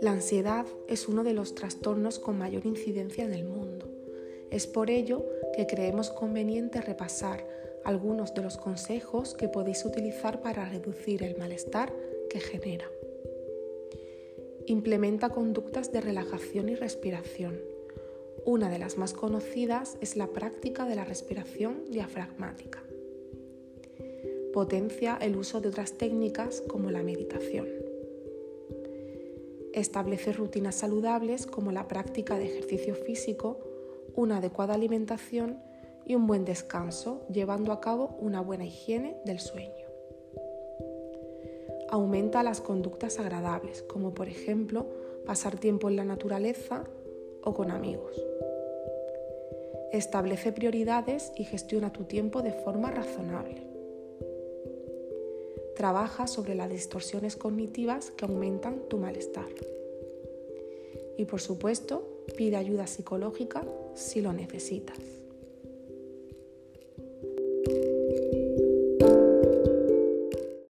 La 0.00 0.12
ansiedad 0.12 0.64
es 0.86 1.08
uno 1.08 1.24
de 1.24 1.32
los 1.32 1.54
trastornos 1.54 2.18
con 2.18 2.38
mayor 2.38 2.64
incidencia 2.66 3.24
en 3.24 3.34
el 3.34 3.44
mundo. 3.44 3.86
Es 4.50 4.66
por 4.66 4.90
ello 4.90 5.26
que 5.56 5.66
creemos 5.66 6.10
conveniente 6.10 6.80
repasar 6.80 7.46
algunos 7.84 8.32
de 8.34 8.42
los 8.42 8.56
consejos 8.56 9.34
que 9.34 9.48
podéis 9.48 9.84
utilizar 9.84 10.40
para 10.40 10.68
reducir 10.68 11.22
el 11.22 11.36
malestar 11.36 11.92
que 12.30 12.40
genera. 12.40 12.90
Implementa 14.66 15.30
conductas 15.30 15.92
de 15.92 16.00
relajación 16.00 16.68
y 16.68 16.74
respiración. 16.74 17.60
Una 18.44 18.70
de 18.70 18.78
las 18.78 18.98
más 18.98 19.12
conocidas 19.12 19.98
es 20.00 20.16
la 20.16 20.28
práctica 20.28 20.84
de 20.84 20.94
la 20.94 21.04
respiración 21.04 21.84
diafragmática. 21.90 22.82
Potencia 24.58 25.16
el 25.20 25.36
uso 25.36 25.60
de 25.60 25.68
otras 25.68 25.92
técnicas 25.92 26.64
como 26.66 26.90
la 26.90 27.04
meditación. 27.04 27.68
Establece 29.72 30.32
rutinas 30.32 30.74
saludables 30.74 31.46
como 31.46 31.70
la 31.70 31.86
práctica 31.86 32.36
de 32.36 32.46
ejercicio 32.46 32.96
físico, 32.96 33.60
una 34.16 34.38
adecuada 34.38 34.74
alimentación 34.74 35.62
y 36.04 36.16
un 36.16 36.26
buen 36.26 36.44
descanso, 36.44 37.24
llevando 37.32 37.70
a 37.70 37.80
cabo 37.80 38.16
una 38.18 38.40
buena 38.40 38.64
higiene 38.64 39.16
del 39.24 39.38
sueño. 39.38 39.86
Aumenta 41.88 42.42
las 42.42 42.60
conductas 42.60 43.20
agradables, 43.20 43.84
como 43.84 44.12
por 44.12 44.26
ejemplo 44.26 44.88
pasar 45.24 45.56
tiempo 45.56 45.88
en 45.88 45.94
la 45.94 46.04
naturaleza 46.04 46.82
o 47.44 47.54
con 47.54 47.70
amigos. 47.70 48.20
Establece 49.92 50.50
prioridades 50.50 51.30
y 51.36 51.44
gestiona 51.44 51.92
tu 51.92 52.06
tiempo 52.06 52.42
de 52.42 52.50
forma 52.50 52.90
razonable. 52.90 53.77
Trabaja 55.78 56.26
sobre 56.26 56.56
las 56.56 56.68
distorsiones 56.68 57.36
cognitivas 57.36 58.10
que 58.10 58.24
aumentan 58.24 58.88
tu 58.88 58.98
malestar. 58.98 59.46
Y 61.16 61.24
por 61.24 61.40
supuesto, 61.40 62.24
pide 62.36 62.56
ayuda 62.56 62.88
psicológica 62.88 63.64
si 63.94 64.20
lo 64.20 64.32
necesitas. 64.32 64.98